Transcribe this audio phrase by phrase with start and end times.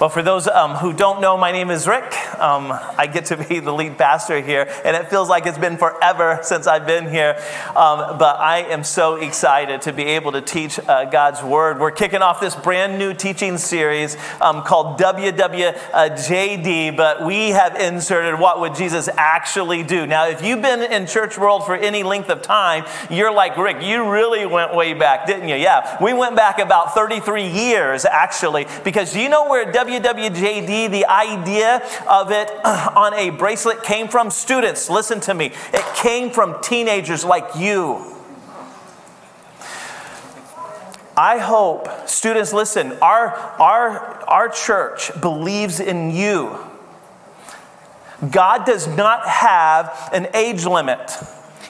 [0.00, 2.14] Well, for those um, who don't know, my name is Rick.
[2.38, 5.76] Um, I get to be the lead pastor here, and it feels like it's been
[5.76, 7.36] forever since I've been here.
[7.76, 11.78] Um, but I am so excited to be able to teach uh, God's Word.
[11.78, 18.40] We're kicking off this brand new teaching series um, called WWJD, but we have inserted
[18.40, 20.06] what would Jesus actually do.
[20.06, 23.82] Now, if you've been in church world for any length of time, you're like, Rick,
[23.82, 25.56] you really went way back, didn't you?
[25.56, 31.76] Yeah, we went back about 33 years, actually, because you know where WWJD, the idea
[32.08, 34.90] of it uh, on a bracelet came from students.
[34.90, 35.52] Listen to me.
[35.72, 38.14] It came from teenagers like you.
[41.16, 46.56] I hope, students, listen, our, our, our church believes in you.
[48.30, 51.10] God does not have an age limit.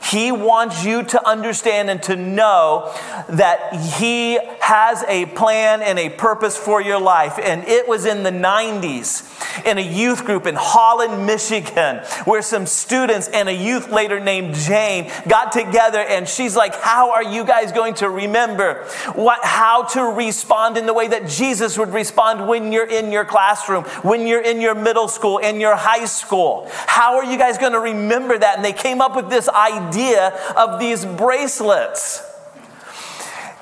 [0.05, 2.95] He wants you to understand and to know
[3.29, 7.39] that He has a plan and a purpose for your life.
[7.43, 9.25] And it was in the 90s
[9.67, 14.55] in a youth group in Holland, Michigan, where some students and a youth later named
[14.55, 19.85] Jane got together and she's like, How are you guys going to remember what, how
[19.85, 24.27] to respond in the way that Jesus would respond when you're in your classroom, when
[24.27, 26.69] you're in your middle school, in your high school?
[26.71, 28.57] How are you guys going to remember that?
[28.57, 32.25] And they came up with this idea idea of these bracelets.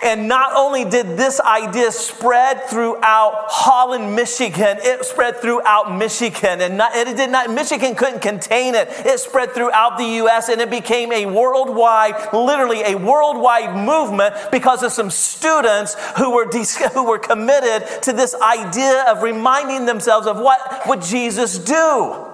[0.02, 6.60] And not only did this idea spread throughout Holland, Michigan, it spread throughout Michigan.
[6.60, 8.88] And, not, it did not, Michigan couldn't contain it.
[8.90, 10.50] It spread throughout the U.S.
[10.50, 16.46] and it became a worldwide, literally a worldwide movement because of some students who were,
[16.92, 22.26] who were committed to this idea of reminding themselves of what would Jesus do.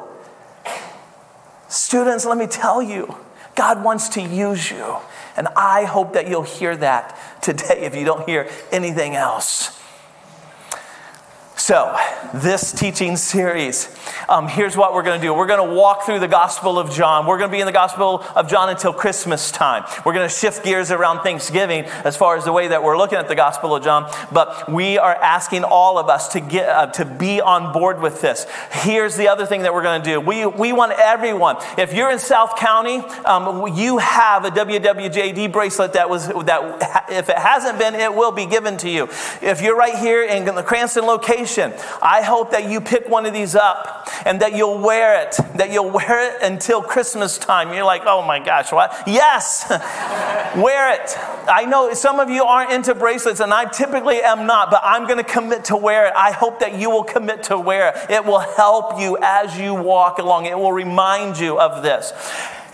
[1.68, 3.16] Students, let me tell you,
[3.54, 4.96] God wants to use you.
[5.36, 9.81] And I hope that you'll hear that today if you don't hear anything else.
[11.62, 11.96] So,
[12.34, 13.88] this teaching series,
[14.28, 15.32] um, here's what we're going to do.
[15.32, 17.24] We're going to walk through the Gospel of John.
[17.24, 19.84] We're going to be in the Gospel of John until Christmas time.
[20.04, 23.16] We're going to shift gears around Thanksgiving as far as the way that we're looking
[23.16, 24.10] at the Gospel of John.
[24.32, 28.20] But we are asking all of us to get uh, to be on board with
[28.20, 28.44] this.
[28.72, 30.20] Here's the other thing that we're going to do.
[30.20, 31.58] We we want everyone.
[31.78, 37.06] If you're in South County, um, you have a WWJD bracelet that was that.
[37.08, 39.04] If it hasn't been, it will be given to you.
[39.40, 43.32] If you're right here in the Cranston location I hope that you pick one of
[43.32, 47.72] these up and that you'll wear it, that you'll wear it until Christmas time.
[47.72, 48.92] You're like, oh my gosh, what?
[49.06, 49.66] Yes,
[50.56, 51.16] wear it.
[51.48, 55.06] I know some of you aren't into bracelets, and I typically am not, but I'm
[55.06, 56.12] going to commit to wear it.
[56.16, 58.10] I hope that you will commit to wear it.
[58.10, 62.12] It will help you as you walk along, it will remind you of this.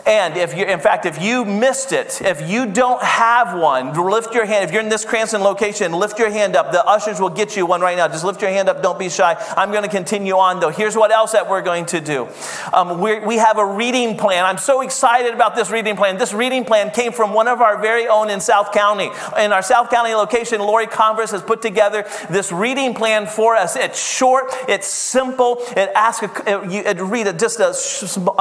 [0.09, 4.33] And if you, in fact, if you missed it, if you don't have one, lift
[4.35, 4.65] your hand.
[4.65, 6.73] If you're in this Cranston location, lift your hand up.
[6.73, 8.09] The ushers will get you one right now.
[8.09, 8.83] Just lift your hand up.
[8.83, 9.37] Don't be shy.
[9.55, 10.71] I'm going to continue on though.
[10.71, 12.27] Here's what else that we're going to do.
[12.73, 14.47] Um, we have a reading plan.
[14.47, 16.17] I'm so excited about this reading plan.
[16.17, 19.11] This reading plan came from one of our very own in South County.
[19.39, 23.77] In our South County location, Lori Converse has put together this reading plan for us.
[23.77, 24.47] It's short.
[24.69, 25.59] It's simple.
[25.77, 27.75] It asks, it, you it read a, just a,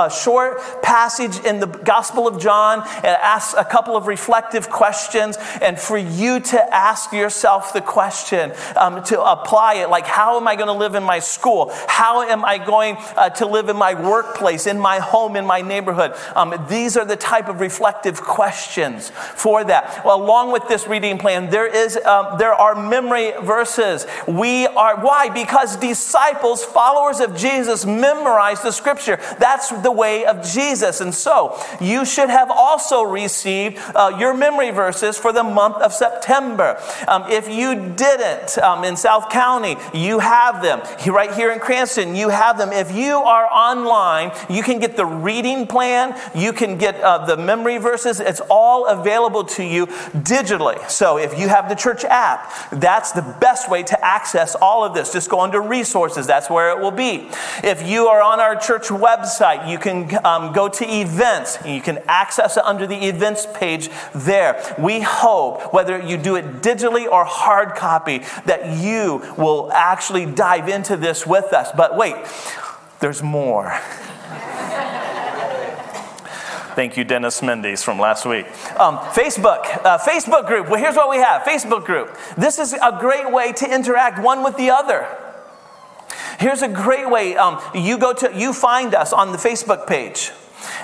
[0.02, 5.38] a short passage in the Gospel of John and asks a couple of reflective questions,
[5.62, 10.48] and for you to ask yourself the question, um, to apply it like, how am
[10.48, 11.72] I going to live in my school?
[11.88, 15.62] How am I going uh, to live in my workplace, in my home, in my
[15.62, 16.14] neighborhood?
[16.36, 20.06] Um, these are the type of reflective questions for that.
[20.06, 24.06] Well, along with this reading plan, there is um, there are memory verses.
[24.28, 29.20] We are why because disciples, followers of Jesus, memorize the Scripture.
[29.40, 31.47] That's the way of Jesus, and so
[31.80, 36.82] you should have also received uh, your memory verses for the month of September.
[37.08, 40.82] Um, if you didn't, um, in South County, you have them.
[41.08, 42.72] Right here in Cranston, you have them.
[42.72, 47.38] If you are online, you can get the reading plan, you can get uh, the
[47.38, 48.20] memory verses.
[48.20, 50.90] It's all available to you digitally.
[50.90, 54.94] So if you have the church app, that's the best way to access all of
[54.94, 55.14] this.
[55.14, 57.30] Just go under resources, that's where it will be.
[57.64, 61.58] If you are on our church website, you can um, go to events events.
[61.66, 64.76] You can access it under the events page there.
[64.78, 70.70] We hope, whether you do it digitally or hard copy, that you will actually dive
[70.70, 71.72] into this with us.
[71.76, 72.16] But wait,
[73.00, 73.78] there's more.
[76.76, 78.46] Thank you, Dennis Mendes from last week.
[78.80, 80.70] Um, Facebook, uh, Facebook group.
[80.70, 82.16] Well, here's what we have Facebook group.
[82.38, 85.08] This is a great way to interact one with the other.
[86.40, 87.36] Here's a great way.
[87.36, 90.32] Um, you go to, you find us on the Facebook page.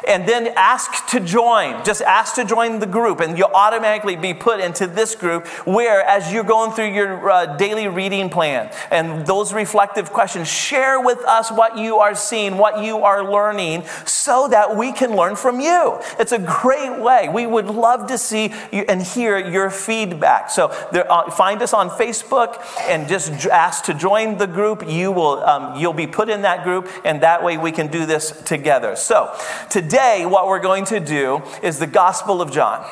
[0.08, 1.84] And then ask to join.
[1.84, 6.02] Just ask to join the group, and you'll automatically be put into this group where,
[6.02, 11.20] as you're going through your uh, daily reading plan and those reflective questions, share with
[11.26, 15.60] us what you are seeing, what you are learning, so that we can learn from
[15.60, 16.00] you.
[16.20, 17.30] It's a great way.
[17.30, 20.50] We would love to see and hear your feedback.
[20.50, 24.88] So there, uh, find us on Facebook and just ask to join the group.
[24.88, 28.06] You will um, you'll be put in that group, and that way we can do
[28.06, 28.96] this together.
[28.96, 29.34] So
[29.70, 32.86] today, what we're going to do is the Gospel of John.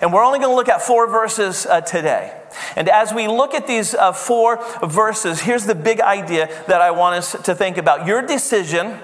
[0.00, 2.36] And we're only going to look at four verses uh, today.
[2.76, 6.90] And as we look at these uh, four verses, here's the big idea that I
[6.90, 8.06] want us to think about.
[8.06, 8.98] Your decision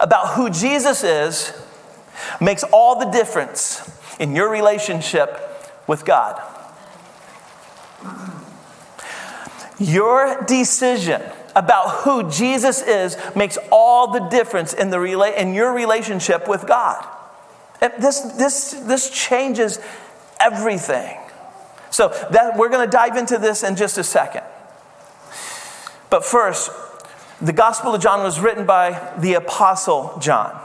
[0.00, 1.52] about who Jesus is
[2.40, 5.40] makes all the difference in your relationship
[5.86, 6.40] with God.
[9.78, 11.22] Your decision
[11.56, 16.66] about who Jesus is makes all the difference in, the rela- in your relationship with
[16.66, 17.06] God.
[17.80, 19.78] this, this, this changes
[20.40, 21.18] everything.
[21.90, 24.42] So that, we're going to dive into this in just a second.
[26.10, 26.70] But first,
[27.40, 30.60] the Gospel of John was written by the Apostle John.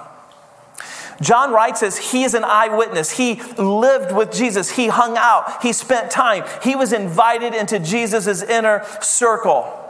[1.21, 3.11] John writes as he is an eyewitness.
[3.11, 4.71] He lived with Jesus.
[4.71, 5.61] He hung out.
[5.61, 6.45] He spent time.
[6.63, 9.88] He was invited into Jesus' inner circle.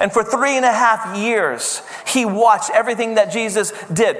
[0.00, 4.18] And for three and a half years, he watched everything that Jesus did.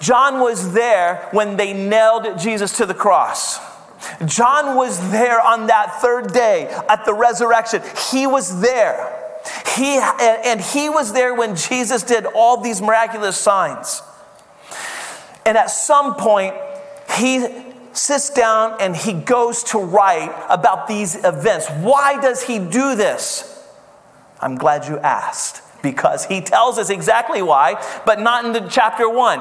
[0.00, 3.58] John was there when they nailed Jesus to the cross.
[4.26, 7.82] John was there on that third day at the resurrection.
[8.10, 9.18] He was there.
[9.76, 14.02] He, and he was there when Jesus did all these miraculous signs.
[15.46, 16.54] And at some point,
[17.16, 17.46] he
[17.92, 21.68] sits down and he goes to write about these events.
[21.68, 23.51] Why does he do this?
[24.42, 29.08] I'm glad you asked because he tells us exactly why, but not in the chapter
[29.08, 29.40] one.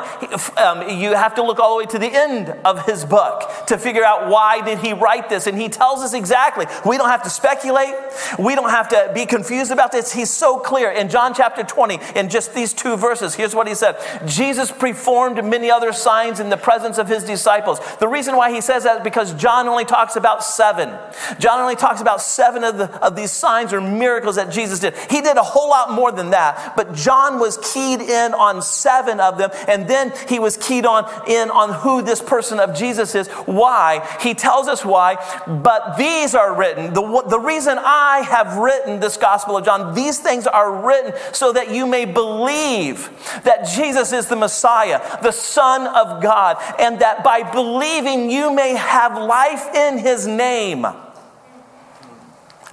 [0.58, 3.78] Um, you have to look all the way to the end of his book to
[3.78, 6.66] figure out why did he write this, and he tells us exactly.
[6.86, 7.94] We don't have to speculate.
[8.40, 10.12] We don't have to be confused about this.
[10.12, 13.36] He's so clear in John chapter 20 in just these two verses.
[13.36, 17.80] Here's what he said: Jesus performed many other signs in the presence of his disciples.
[17.98, 20.98] The reason why he says that is because John only talks about seven.
[21.40, 24.96] John only talks about seven of, the, of these signs or miracles that Jesus did.
[25.10, 26.76] He did a whole lot more than that.
[26.76, 31.06] But John was keyed in on seven of them, and then he was keyed on
[31.28, 33.28] in on who this person of Jesus is.
[33.46, 34.06] Why?
[34.22, 35.16] He tells us why.
[35.48, 36.94] But these are written.
[36.94, 41.54] The, the reason I have written this Gospel of John, these things are written so
[41.54, 43.10] that you may believe
[43.44, 48.76] that Jesus is the Messiah, the Son of God, and that by believing you may
[48.76, 50.86] have life in his name.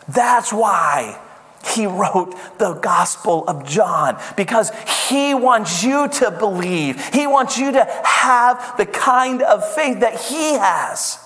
[0.09, 1.21] That's why
[1.69, 4.71] he wrote the Gospel of John because
[5.11, 7.03] he wants you to believe.
[7.09, 11.19] He wants you to have the kind of faith that he has.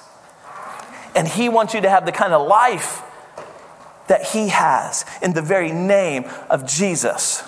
[1.15, 3.03] And he wants you to have the kind of life
[4.09, 7.43] that he has in the very name of Jesus.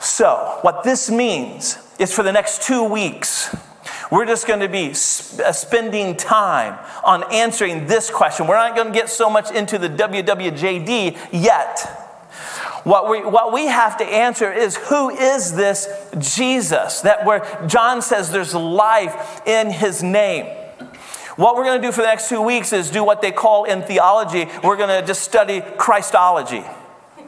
[0.00, 3.54] So, what this means is for the next two weeks,
[4.10, 8.46] we're just going to be uh, spending time on answering this question.
[8.46, 11.80] We're not going to get so much into the WWJD yet.
[12.84, 17.00] What we, what we have to answer is who is this Jesus?
[17.00, 20.46] That where John says there's life in his name.
[21.36, 23.64] What we're going to do for the next two weeks is do what they call
[23.64, 26.62] in theology, we're going to just study Christology.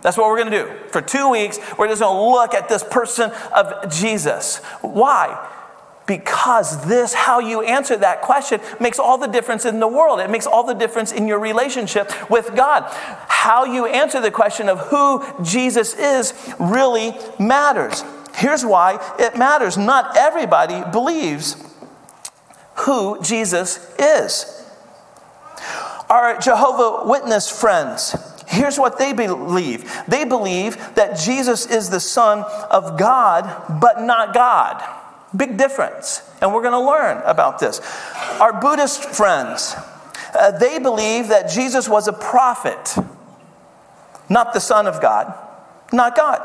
[0.03, 0.89] That's what we're going to do.
[0.91, 4.59] For two weeks, we're just going to look at this person of Jesus.
[4.83, 5.53] Why?
[6.07, 10.21] Because this, how you answer that question, makes all the difference in the world.
[10.21, 12.85] It makes all the difference in your relationship with God.
[13.29, 18.05] How you answer the question of who Jesus is really matters.
[18.35, 19.77] Here's why it matters.
[19.77, 21.57] Not everybody believes
[22.77, 24.53] who Jesus is.
[26.09, 28.15] Our Jehovah Witness friends,
[28.47, 34.33] here's what they believe they believe that Jesus is the Son of God, but not
[34.33, 34.85] God.
[35.35, 36.23] Big difference.
[36.41, 37.81] And we're going to learn about this.
[38.41, 39.75] Our Buddhist friends,
[40.39, 42.97] uh, they believe that Jesus was a prophet,
[44.29, 45.35] not the Son of God,
[45.93, 46.41] not God.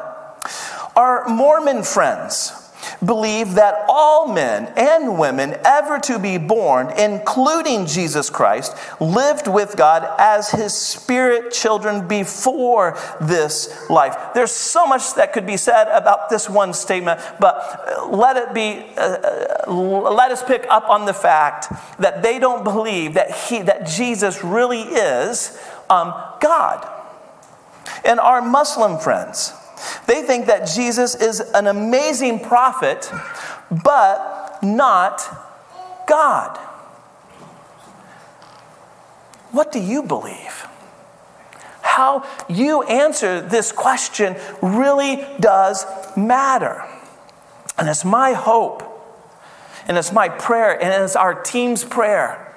[0.96, 2.61] Our Mormon friends,
[3.04, 9.76] believe that all men and women ever to be born, including Jesus Christ, lived with
[9.76, 14.16] God as his spirit children before this life.
[14.34, 18.86] There's so much that could be said about this one statement, but let it be,
[18.98, 21.68] uh, uh let us pick up on the fact
[22.00, 26.88] that they don't believe that, he, that Jesus really is um, God.
[28.06, 29.54] And our Muslim friends,
[30.08, 33.12] they think that Jesus is an amazing prophet
[33.84, 35.22] but not
[36.08, 36.58] God.
[39.52, 40.68] What do you believe?
[41.82, 45.86] How you answer this question really does
[46.16, 46.86] matter.
[47.78, 48.84] And it's my hope,
[49.88, 52.48] and it's my prayer, and it's our team's prayer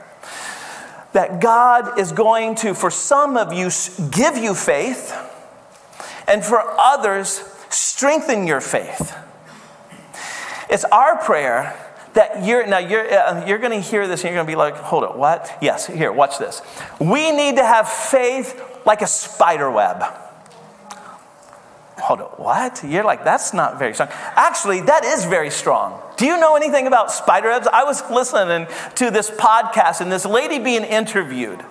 [1.12, 3.70] that God is going to, for some of you,
[4.10, 5.16] give you faith,
[6.26, 9.16] and for others, strengthen your faith.
[10.70, 11.78] It's our prayer
[12.14, 14.56] that you're now you're uh, you're going to hear this and you're going to be
[14.56, 15.56] like, hold it, what?
[15.60, 16.62] Yes, here, watch this.
[17.00, 20.02] We need to have faith like a spider web.
[21.98, 22.82] Hold it, what?
[22.84, 24.08] You're like, that's not very strong.
[24.10, 26.00] Actually, that is very strong.
[26.16, 27.66] Do you know anything about spider webs?
[27.72, 31.64] I was listening to this podcast and this lady being interviewed,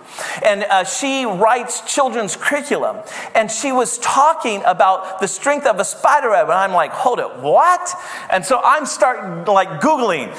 [0.44, 2.98] and uh, she writes children's curriculum,
[3.36, 7.20] and she was talking about the strength of a spider web, and I'm like, hold
[7.20, 7.96] it, what?
[8.30, 10.34] And so I'm starting like googling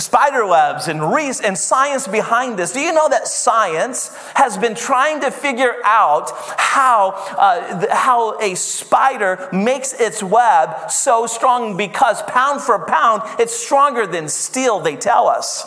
[0.00, 1.00] spider webs and
[1.40, 2.72] and science behind this.
[2.72, 8.54] Do you know that science has been trying to figure out how uh, how a
[8.54, 14.96] spider makes its web so strong because pound for pound it's stronger than steel, they
[14.96, 15.66] tell us.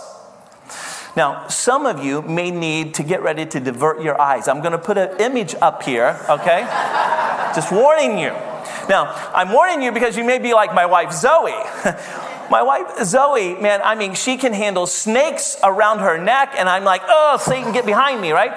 [1.16, 4.48] Now, some of you may need to get ready to divert your eyes.
[4.48, 6.62] I'm going to put an image up here, okay?
[7.56, 8.30] Just warning you.
[8.90, 11.52] Now, I'm warning you because you may be like my wife, Zoe.
[12.50, 16.84] my wife, Zoe, man, I mean, she can handle snakes around her neck, and I'm
[16.84, 18.52] like, oh, Satan, get behind me, right?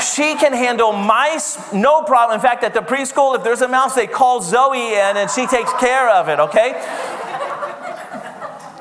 [0.00, 2.36] She can handle mice, no problem.
[2.36, 5.46] In fact, at the preschool, if there's a mouse, they call Zoe in and she
[5.46, 6.72] takes care of it, okay?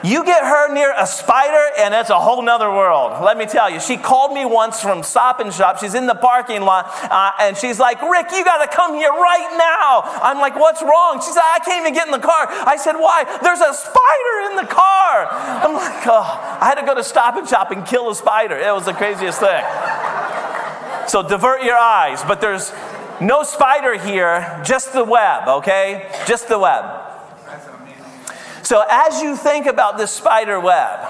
[0.03, 3.24] You get her near a spider, and it's a whole nother world.
[3.24, 3.79] Let me tell you.
[3.79, 5.79] She called me once from Stop and Shop.
[5.79, 9.12] She's in the parking lot, uh, and she's like, Rick, you got to come here
[9.12, 10.01] right now.
[10.22, 11.22] I'm like, what's wrong?
[11.22, 12.48] She said, I can't even get in the car.
[12.50, 13.25] I said, why?
[13.43, 15.27] There's a spider in the car.
[15.29, 18.58] I'm like, oh, I had to go to Stop and Shop and kill a spider.
[18.58, 19.63] It was the craziest thing.
[21.08, 22.72] So divert your eyes, but there's
[23.20, 26.10] no spider here, just the web, okay?
[26.25, 27.10] Just the web.
[28.71, 31.01] So, as you think about this spider web,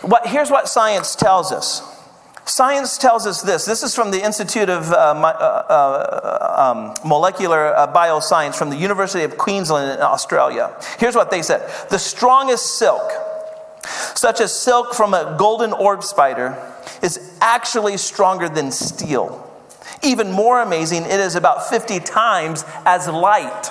[0.00, 1.82] what, here's what science tells us.
[2.46, 3.66] Science tells us this.
[3.66, 4.96] This is from the Institute of uh, uh,
[5.68, 10.74] uh, um, Molecular uh, Bioscience from the University of Queensland in Australia.
[10.98, 13.12] Here's what they said The strongest silk,
[14.14, 16.56] such as silk from a golden orb spider,
[17.02, 19.38] is actually stronger than steel.
[20.02, 23.68] Even more amazing, it is about 50 times as light.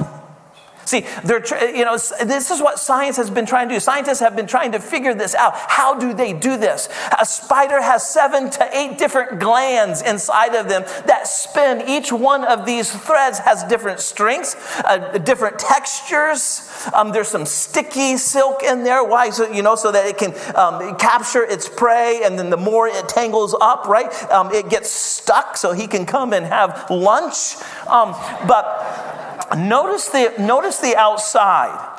[0.85, 1.43] See, they're,
[1.75, 3.79] you know, this is what science has been trying to do.
[3.79, 5.53] Scientists have been trying to figure this out.
[5.55, 6.89] How do they do this?
[7.17, 11.83] A spider has seven to eight different glands inside of them that spin.
[11.87, 16.69] Each one of these threads has different strengths, uh, different textures.
[16.93, 19.03] Um, there's some sticky silk in there.
[19.03, 19.29] Why?
[19.29, 22.87] So, you know, so that it can um, capture its prey, and then the more
[22.87, 27.55] it tangles up, right, um, it gets stuck so he can come and have lunch.
[27.87, 28.11] Um,
[28.47, 29.22] but
[29.55, 31.89] Notice the, notice the outside.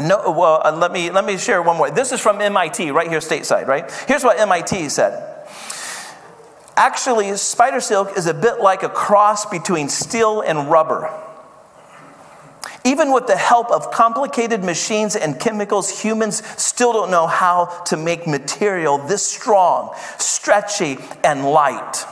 [0.00, 1.90] No, well, uh, let, me, let me share one more.
[1.90, 3.90] This is from MIT, right here, stateside, right?
[4.06, 5.36] Here's what MIT said.
[6.76, 11.10] Actually, spider silk is a bit like a cross between steel and rubber.
[12.84, 17.96] Even with the help of complicated machines and chemicals, humans still don't know how to
[17.96, 22.04] make material this strong, stretchy, and light.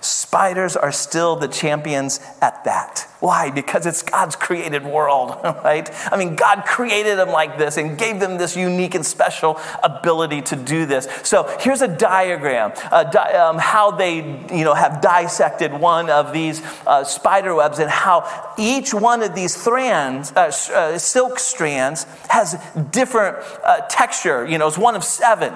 [0.00, 3.06] Spiders are still the champions at that.
[3.20, 3.50] Why?
[3.50, 5.90] Because it's God's created world, right?
[6.10, 10.40] I mean, God created them like this and gave them this unique and special ability
[10.42, 11.06] to do this.
[11.22, 16.32] So here's a diagram, uh, di- um, how they, you know, have dissected one of
[16.32, 22.04] these uh, spider webs and how each one of these strands, uh, uh silk strands,
[22.30, 22.56] has
[22.90, 24.46] different uh, texture.
[24.46, 25.52] You know, it's one of seven.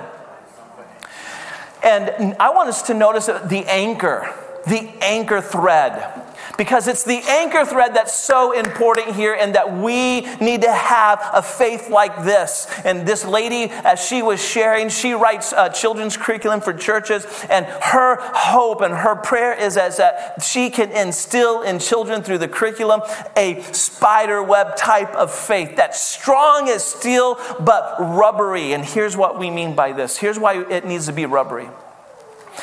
[1.84, 4.32] And I want us to notice the anchor,
[4.66, 6.22] the anchor thread
[6.56, 11.20] because it's the anchor thread that's so important here and that we need to have
[11.32, 12.66] a faith like this.
[12.84, 17.66] And this lady, as she was sharing, she writes uh, children's curriculum for churches, and
[17.66, 22.48] her hope and her prayer is as that she can instill in children through the
[22.48, 23.02] curriculum
[23.36, 28.72] a spider web type of faith that's strong as steel but rubbery.
[28.72, 31.68] And here's what we mean by this here's why it needs to be rubbery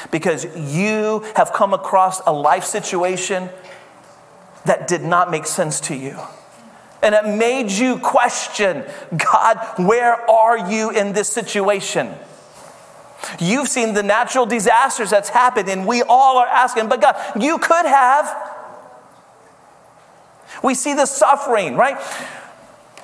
[0.10, 0.46] because
[0.76, 3.50] you have come across a life situation
[4.66, 6.18] that did not make sense to you.
[7.04, 12.14] And it made you question God, where are you in this situation?
[13.40, 17.58] You've seen the natural disasters that's happened, and we all are asking, but God, you
[17.60, 18.36] could have.
[20.64, 22.00] We see the suffering, right?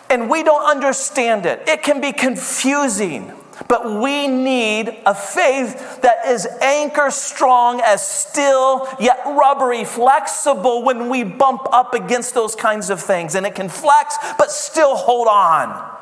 [0.10, 1.68] and we don't understand it.
[1.68, 3.34] It can be confusing.
[3.68, 11.10] But we need a faith that is anchor strong, as still, yet rubbery, flexible when
[11.10, 13.36] we bump up against those kinds of things.
[13.36, 15.96] And it can flex, but still hold on.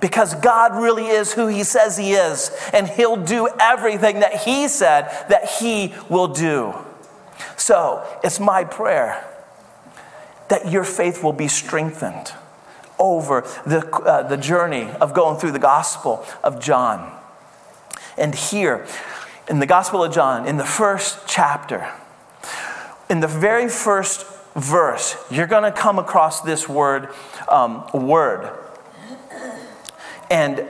[0.00, 4.68] Because God really is who He says He is, and He'll do everything that He
[4.68, 6.74] said that He will do.
[7.56, 9.24] So it's my prayer
[10.48, 12.32] that your faith will be strengthened
[12.98, 17.12] over the, uh, the journey of going through the Gospel of John.
[18.16, 18.86] And here,
[19.48, 21.88] in the Gospel of John, in the first chapter,
[23.08, 27.08] in the very first verse, you're going to come across this word,
[27.48, 28.50] um, word.
[30.30, 30.66] And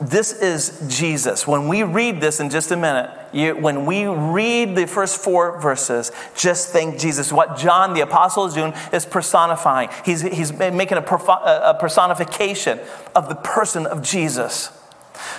[0.00, 1.46] this is Jesus.
[1.46, 5.60] When we read this in just a minute, you, when we read the first four
[5.60, 7.32] verses, just think Jesus.
[7.32, 9.90] What John, the apostle, is doing is personifying.
[10.04, 12.80] He's, he's making a, a personification
[13.14, 14.77] of the person of Jesus.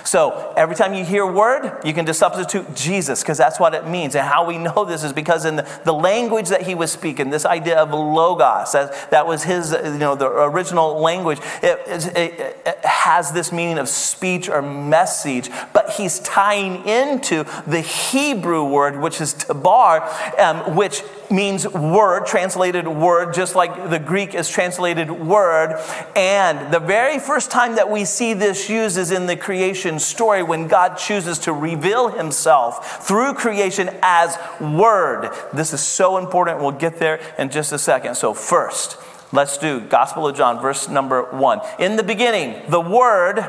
[0.04, 3.86] So every time you hear word, you can just substitute Jesus because that's what it
[3.86, 4.14] means.
[4.14, 7.30] And how we know this is because in the, the language that he was speaking,
[7.30, 11.80] this idea of logos, that, that was his, you know, the original language, it,
[12.16, 18.64] it, it has this meaning of speech or message, but he's tying into the Hebrew
[18.64, 20.02] word, which is dabar,
[20.38, 25.80] um, which means word, translated word, just like the Greek is translated word.
[26.16, 30.42] And the very first time that we see this used is in the creation story
[30.42, 35.30] when God chooses to reveal himself through creation as word.
[35.52, 36.60] This is so important.
[36.60, 38.16] We'll get there in just a second.
[38.16, 38.96] So, first,
[39.32, 41.60] let's do Gospel of John, verse number one.
[41.78, 43.48] In the beginning, the word,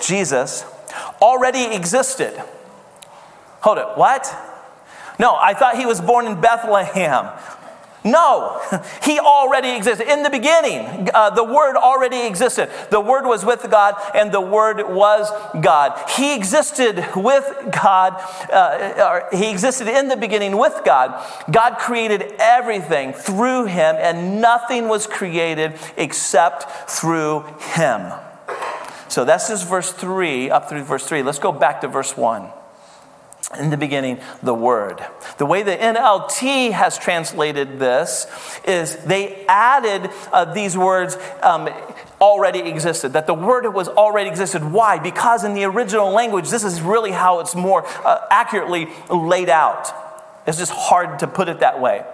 [0.00, 0.64] Jesus,
[1.22, 2.42] already existed.
[3.60, 4.47] Hold it, what?
[5.18, 7.30] No, I thought he was born in Bethlehem.
[8.04, 8.60] No,
[9.02, 10.10] he already existed.
[10.10, 12.70] In the beginning, uh, the Word already existed.
[12.90, 15.98] The Word was with God, and the Word was God.
[16.10, 17.44] He existed with
[17.82, 18.14] God,
[18.52, 21.24] uh, he existed in the beginning with God.
[21.50, 28.12] God created everything through him, and nothing was created except through him.
[29.08, 31.22] So that's just verse 3, up through verse 3.
[31.22, 32.52] Let's go back to verse 1
[33.56, 35.02] in the beginning, the Word.
[35.38, 38.26] The way the NLT has translated this
[38.66, 41.68] is they added uh, these words um,
[42.20, 44.62] already existed, that the Word was already existed.
[44.62, 44.98] Why?
[44.98, 49.92] Because in the original language, this is really how it's more uh, accurately laid out.
[50.46, 52.04] It's just hard to put it that way.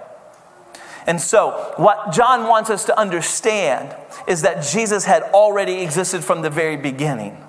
[1.07, 3.94] And so, what John wants us to understand
[4.27, 7.43] is that Jesus had already existed from the very beginning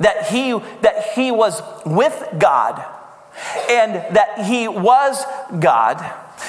[0.00, 0.52] that he,
[0.82, 2.84] that he was with God
[3.68, 5.24] and that he was
[5.58, 5.98] God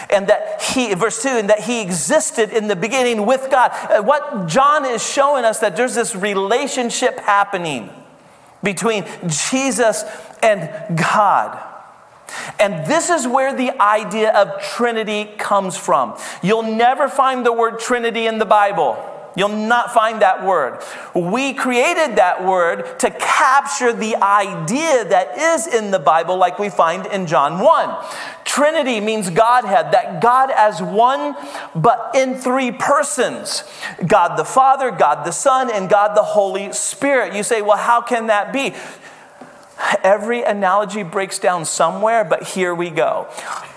[0.10, 3.72] and that he verse 2 and that he existed in the beginning with god.
[3.90, 7.90] Uh, what john is showing us that there's this relationship happening
[8.64, 10.04] between jesus
[10.44, 11.72] and god.
[12.60, 16.18] And this is where the idea of trinity comes from.
[16.42, 20.82] You'll never find the word trinity in the bible You'll not find that word.
[21.14, 26.70] We created that word to capture the idea that is in the Bible, like we
[26.70, 28.06] find in John 1.
[28.46, 31.36] Trinity means Godhead, that God as one,
[31.76, 33.64] but in three persons
[34.08, 37.36] God the Father, God the Son, and God the Holy Spirit.
[37.36, 38.74] You say, well, how can that be?
[40.04, 43.28] Every analogy breaks down somewhere, but here we go.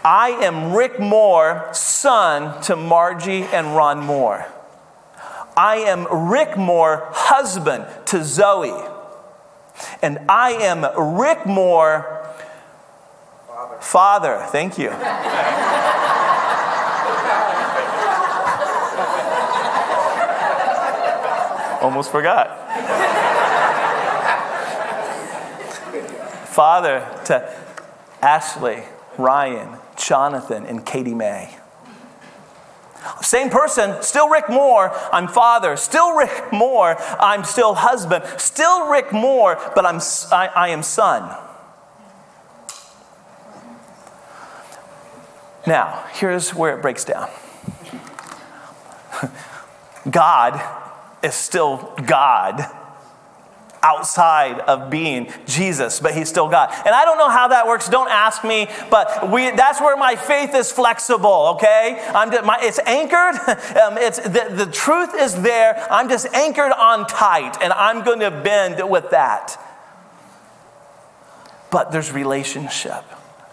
[0.04, 4.46] I am Rick Moore, son to Margie and Ron Moore.
[5.58, 8.72] I am Rick Moore, husband to Zoe.
[10.00, 10.86] And I am
[11.18, 12.24] Rick Moore,
[13.80, 14.38] father.
[14.38, 14.46] father.
[14.52, 14.90] Thank you.
[21.82, 22.54] Almost forgot.
[26.46, 27.52] father to
[28.22, 28.84] Ashley,
[29.16, 31.56] Ryan, Jonathan, and Katie May.
[33.22, 35.76] Same person, still Rick Moore, I'm father.
[35.76, 38.24] Still Rick Moore, I'm still husband.
[38.38, 40.00] Still Rick Moore, but I'm,
[40.32, 41.36] I, I am son.
[45.66, 47.28] Now, here's where it breaks down
[50.10, 50.60] God
[51.22, 52.64] is still God
[53.82, 56.70] outside of being Jesus, but he's still God.
[56.84, 57.88] And I don't know how that works.
[57.88, 62.04] Don't ask me, but we, that's where my faith is flexible, okay?
[62.14, 63.36] I'm just, my, it's anchored.
[63.78, 65.86] Um, it's, the, the truth is there.
[65.90, 69.56] I'm just anchored on tight, and I'm going to bend with that.
[71.70, 73.04] But there's relationship.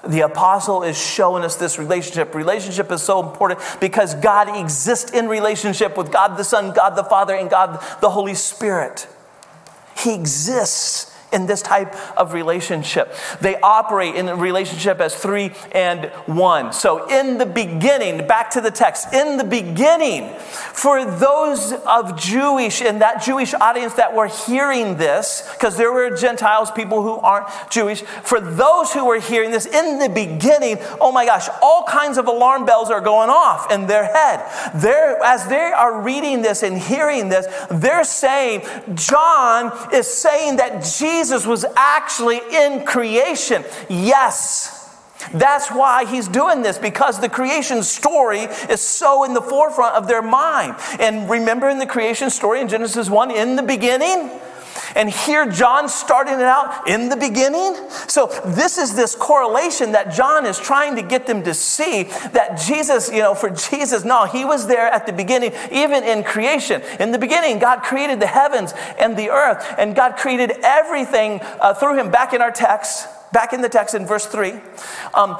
[0.07, 2.33] the apostle is showing us this relationship.
[2.33, 7.03] Relationship is so important because God exists in relationship with God the Son, God the
[7.03, 9.07] Father, and God the Holy Spirit.
[9.97, 13.13] He exists in this type of relationship.
[13.41, 16.71] They operate in a relationship as three and one.
[16.71, 22.81] So, in the beginning, back to the text, in the beginning, for those of Jewish
[22.81, 27.47] and that Jewish audience that were hearing this, because there were Gentiles, people who aren't
[27.69, 32.17] Jewish, for those who were hearing this in the beginning, oh my gosh, all kinds
[32.17, 34.45] of alarm bells are going off in their head.
[34.75, 38.61] They're, as they are reading this and hearing this, they're saying,
[38.93, 43.65] John is saying that Jesus Jesus was actually in creation.
[43.89, 44.95] Yes.
[45.33, 50.07] That's why he's doing this because the creation story is so in the forefront of
[50.07, 50.75] their mind.
[50.99, 54.29] And remember in the creation story in Genesis 1, in the beginning,
[54.95, 57.75] and here John starting it out in the beginning.
[58.07, 62.61] So this is this correlation that John is trying to get them to see that
[62.65, 66.81] Jesus, you know, for Jesus, no, he was there at the beginning, even in creation.
[66.99, 71.73] In the beginning, God created the heavens and the earth, and God created everything uh,
[71.73, 72.11] through him.
[72.11, 74.53] Back in our text, back in the text in verse 3.
[75.13, 75.37] Um,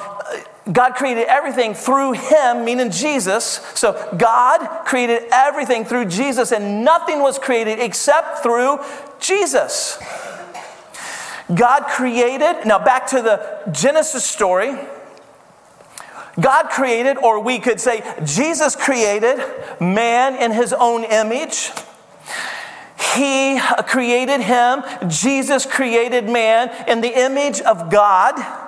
[0.70, 3.62] God created everything through him, meaning Jesus.
[3.74, 8.80] So God created everything through Jesus, and nothing was created except through
[9.22, 9.98] Jesus.
[11.56, 14.76] God created, now back to the Genesis story.
[16.38, 19.40] God created, or we could say Jesus created
[19.80, 21.72] man in his own image.
[23.14, 28.65] He created him, Jesus created man in the image of God.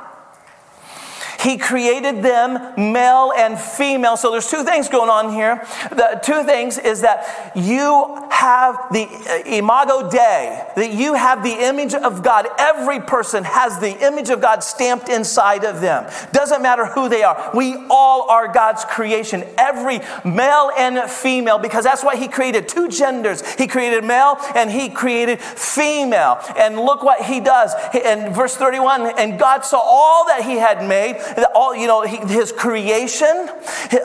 [1.47, 4.17] He created them male and female.
[4.17, 5.65] So there's two things going on here.
[5.91, 11.53] The two things is that you have the uh, imago Dei, that you have the
[11.53, 12.47] image of God.
[12.60, 16.12] Every person has the image of God stamped inside of them.
[16.33, 17.51] Doesn't matter who they are.
[17.53, 19.45] We all are God's creation.
[19.57, 23.41] Every male and female, because that's why He created two genders.
[23.55, 26.39] He created male and He created female.
[26.57, 27.73] And look what He does.
[27.95, 31.15] In verse 31, and God saw all that He had made,
[31.54, 33.50] all, you know, his creation,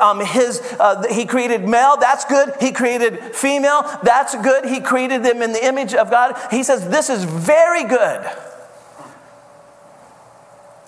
[0.00, 2.54] um, his, uh, he created male, that's good.
[2.60, 4.66] He created female, that's good.
[4.66, 6.38] He created them in the image of God.
[6.50, 8.26] He says, This is very good.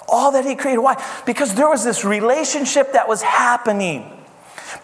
[0.07, 0.81] All that he created.
[0.81, 1.03] Why?
[1.25, 4.24] Because there was this relationship that was happening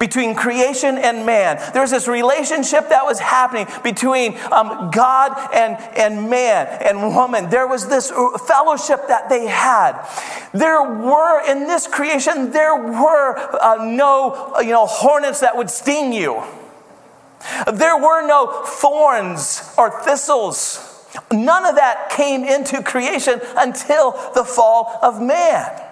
[0.01, 1.61] between creation and man.
[1.73, 7.51] There was this relationship that was happening between um, God and, and man and woman.
[7.51, 10.03] There was this fellowship that they had.
[10.53, 16.13] There were, in this creation, there were uh, no you know, hornets that would sting
[16.15, 16.43] you.
[17.73, 20.87] There were no thorns or thistles.
[21.31, 25.90] None of that came into creation until the fall of man.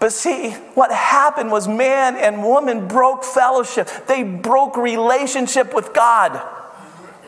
[0.00, 3.88] But see, what happened was man and woman broke fellowship.
[4.06, 6.40] They broke relationship with God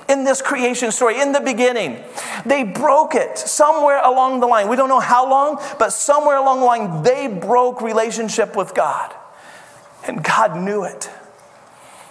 [0.09, 2.03] in this creation story, in the beginning.
[2.45, 4.69] They broke it somewhere along the line.
[4.69, 9.15] We don't know how long, but somewhere along the line, they broke relationship with God.
[10.07, 11.11] And God knew it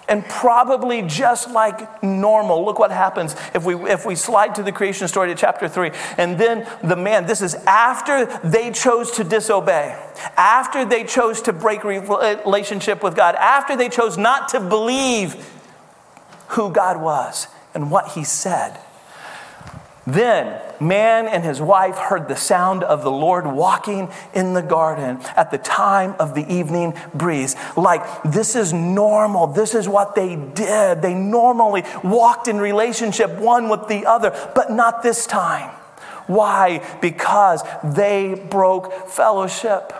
[0.09, 2.65] and probably just like normal.
[2.65, 5.91] Look what happens if we, if we slide to the creation story to chapter 3.
[6.17, 9.97] And then the man, this is after they chose to disobey,
[10.35, 15.47] after they chose to break relationship with God, after they chose not to believe
[16.49, 18.79] who God was and what he said.
[20.13, 25.19] Then man and his wife heard the sound of the Lord walking in the garden
[25.35, 27.55] at the time of the evening breeze.
[27.77, 29.47] Like, this is normal.
[29.47, 31.01] This is what they did.
[31.03, 35.69] They normally walked in relationship one with the other, but not this time.
[36.25, 36.83] Why?
[37.01, 39.93] Because they broke fellowship.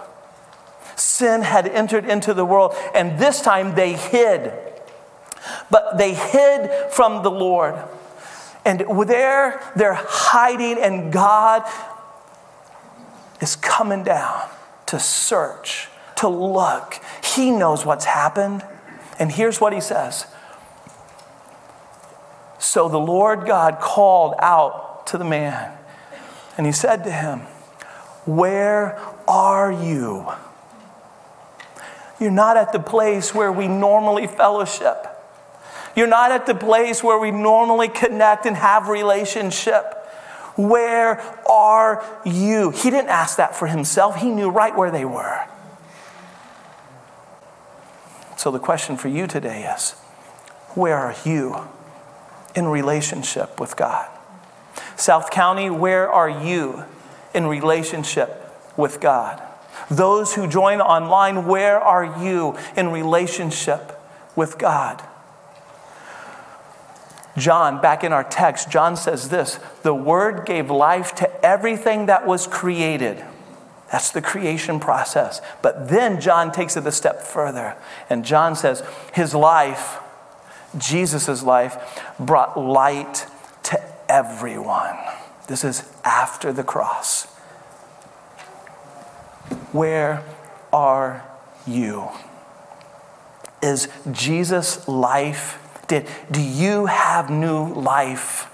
[0.96, 4.54] Sin had entered into the world, and this time they hid.
[5.70, 7.76] But they hid from the Lord.
[8.70, 11.64] And there they're hiding, and God
[13.42, 14.48] is coming down
[14.86, 17.02] to search, to look.
[17.24, 18.64] He knows what's happened.
[19.18, 20.28] And here's what he says
[22.60, 25.76] So the Lord God called out to the man,
[26.56, 27.40] and he said to him,
[28.28, 30.32] Where are you?
[32.20, 35.08] You're not at the place where we normally fellowship.
[35.96, 39.96] You're not at the place where we normally connect and have relationship.
[40.56, 42.72] Where are you?
[42.72, 44.18] He didn't ask that for himself.
[44.18, 45.46] He knew right where they were.
[48.36, 49.92] So the question for you today is
[50.76, 51.68] where are you
[52.56, 54.10] in relationship with God?
[54.96, 56.84] South County, where are you
[57.34, 59.42] in relationship with God?
[59.90, 64.00] Those who join online, where are you in relationship
[64.36, 65.02] with God?
[67.40, 72.28] John, back in our text, John says this the Word gave life to everything that
[72.28, 73.24] was created.
[73.92, 75.42] That's the creation process.
[75.62, 77.76] But then John takes it a step further.
[78.10, 79.98] And John says his life,
[80.78, 83.26] Jesus' life, brought light
[83.64, 84.98] to everyone.
[85.48, 87.26] This is after the cross.
[89.72, 90.24] Where
[90.72, 91.26] are
[91.66, 92.10] you?
[93.64, 95.58] Is Jesus' life
[95.90, 96.08] did?
[96.32, 98.48] Do you have new life?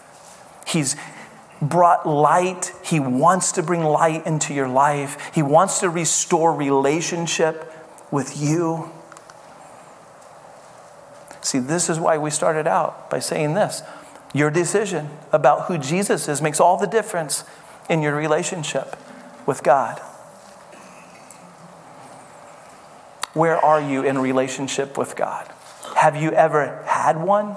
[0.65, 0.95] He's
[1.62, 2.71] brought light.
[2.84, 5.32] He wants to bring light into your life.
[5.34, 7.71] He wants to restore relationship
[8.12, 8.91] with you.
[11.41, 13.84] See, this is why we started out by saying this.
[14.34, 17.43] Your decision about who Jesus is makes all the difference
[17.89, 18.95] in your relationship
[19.45, 20.00] with God.
[23.34, 25.52] Where are you in relationship with God?
[25.95, 27.55] Have you ever had one?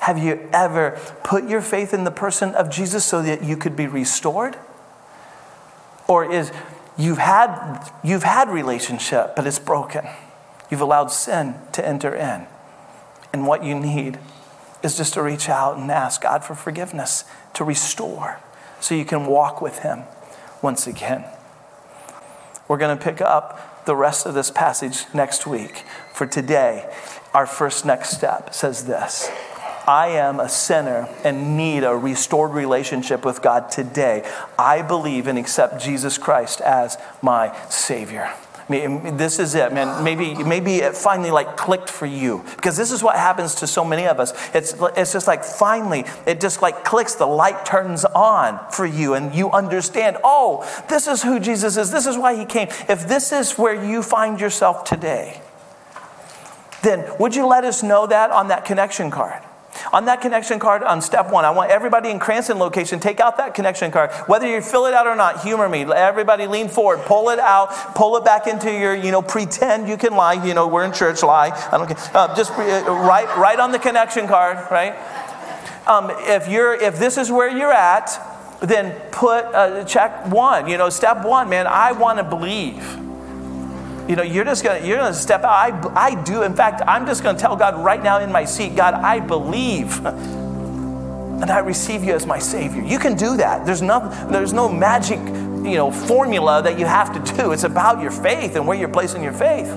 [0.00, 3.76] Have you ever put your faith in the person of Jesus so that you could
[3.76, 4.56] be restored?
[6.08, 6.50] Or is
[6.98, 10.06] you've had you've had relationship but it's broken.
[10.70, 12.46] You've allowed sin to enter in.
[13.32, 14.18] And what you need
[14.82, 18.40] is just to reach out and ask God for forgiveness, to restore
[18.80, 20.02] so you can walk with him
[20.60, 21.24] once again.
[22.66, 25.84] We're going to pick up the rest of this passage next week.
[26.12, 26.92] For today,
[27.34, 29.30] our first next step says this
[29.86, 34.28] I am a sinner and need a restored relationship with God today.
[34.58, 38.32] I believe and accept Jesus Christ as my Savior.
[38.68, 40.04] This is it, man.
[40.04, 43.84] Maybe, maybe it finally like clicked for you because this is what happens to so
[43.84, 44.32] many of us.
[44.54, 49.14] It's, it's just like finally it just like clicks, the light turns on for you
[49.14, 51.90] and you understand, oh, this is who Jesus is.
[51.90, 52.68] This is why he came.
[52.88, 55.42] If this is where you find yourself today,
[56.82, 59.42] then would you let us know that on that connection card?
[59.92, 63.38] On that connection card, on step one, I want everybody in Cranston location, take out
[63.38, 64.10] that connection card.
[64.26, 65.82] Whether you fill it out or not, humor me.
[65.82, 69.96] Everybody lean forward, pull it out, pull it back into your, you know, pretend you
[69.96, 70.44] can lie.
[70.44, 71.50] You know, we're in church, lie.
[71.72, 71.96] I don't care.
[72.14, 74.94] Uh, just uh, write, write on the connection card, right?
[75.86, 78.10] Um, if, you're, if this is where you're at,
[78.60, 80.68] then put uh, check one.
[80.68, 83.11] You know, step one, man, I want to believe.
[84.12, 85.52] You know, you're just gonna you're gonna step out.
[85.96, 86.42] I, I do.
[86.42, 90.04] In fact, I'm just gonna tell God right now in my seat, God, I believe.
[90.04, 92.82] And I receive you as my Savior.
[92.82, 93.64] You can do that.
[93.64, 97.52] There's no, there's no magic, you know, formula that you have to do.
[97.52, 99.68] It's about your faith and where you're placing your faith.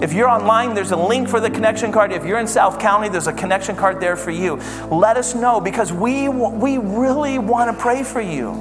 [0.00, 2.12] If you're online, there's a link for the connection card.
[2.12, 4.60] If you're in South County, there's a connection card there for you.
[4.88, 8.54] Let us know because we, we really want to pray for you.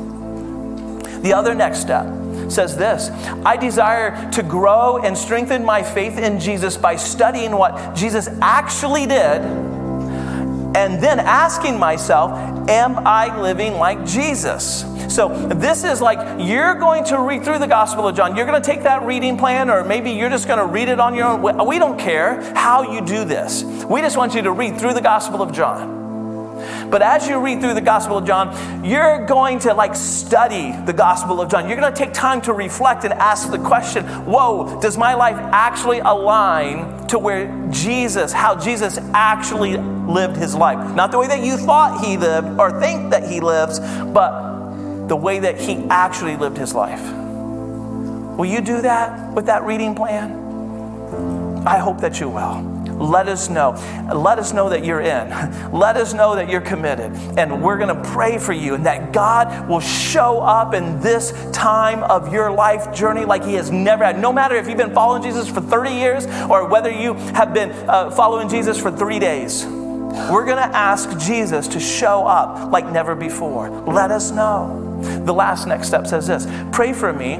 [1.21, 3.09] The other next step says this
[3.45, 9.05] I desire to grow and strengthen my faith in Jesus by studying what Jesus actually
[9.05, 9.41] did
[10.75, 12.31] and then asking myself,
[12.69, 14.85] Am I living like Jesus?
[15.13, 18.35] So, this is like you're going to read through the Gospel of John.
[18.35, 20.99] You're going to take that reading plan, or maybe you're just going to read it
[20.99, 21.67] on your own.
[21.67, 23.63] We don't care how you do this.
[23.63, 26.02] We just want you to read through the Gospel of John.
[26.93, 30.93] But as you read through the Gospel of John, you're going to like study the
[30.93, 31.67] Gospel of John.
[31.67, 35.35] You're going to take time to reflect and ask the question whoa, does my life
[35.35, 40.95] actually align to where Jesus, how Jesus actually lived his life?
[40.95, 45.15] Not the way that you thought he lived or think that he lives, but the
[45.15, 47.01] way that he actually lived his life.
[48.37, 51.63] Will you do that with that reading plan?
[51.65, 53.71] I hope that you will let us know.
[54.13, 55.29] Let us know that you're in.
[55.71, 57.11] Let us know that you're committed.
[57.37, 61.33] And we're going to pray for you and that God will show up in this
[61.51, 64.19] time of your life journey like He has never had.
[64.19, 67.71] No matter if you've been following Jesus for 30 years or whether you have been
[67.89, 69.65] uh, following Jesus for three days.
[69.65, 73.69] We're going to ask Jesus to show up like never before.
[73.69, 74.79] Let us know.
[75.25, 77.35] The last next step says this Pray for me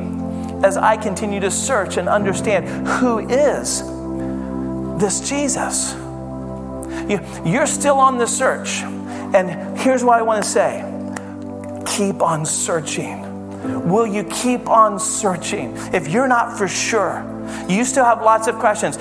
[0.66, 3.84] as I continue to search and understand who is
[4.98, 5.94] this Jesus.
[7.10, 8.82] You, you're still on the search.
[9.34, 10.90] And here's what I want to say
[11.86, 13.22] keep on searching.
[13.88, 15.74] Will you keep on searching?
[15.94, 17.24] If you're not for sure,
[17.70, 18.98] you still have lots of questions.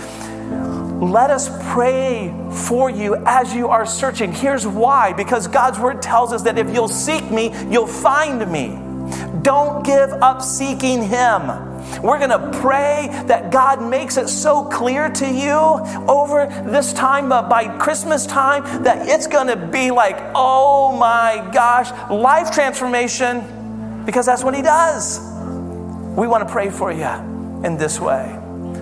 [1.03, 2.33] Let us pray
[2.69, 4.33] for you as you are searching.
[4.33, 8.79] Here's why because God's word tells us that if you'll seek me, you'll find me.
[9.43, 11.72] Don't give up seeking Him.
[12.01, 15.53] We're going to pray that God makes it so clear to you
[16.09, 21.49] over this time uh, by Christmas time that it's going to be like, oh my
[21.53, 25.21] gosh, life transformation, because that's what He does.
[26.17, 27.09] We want to pray for you
[27.65, 28.39] in this way.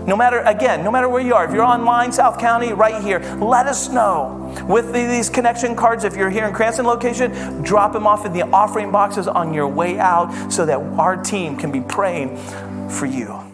[0.07, 3.21] No matter, again, no matter where you are, if you're online, South County, right here,
[3.41, 4.37] let us know.
[4.69, 8.43] With these connection cards, if you're here in Cranston location, drop them off in the
[8.43, 12.39] offering boxes on your way out so that our team can be praying
[12.91, 13.50] for you.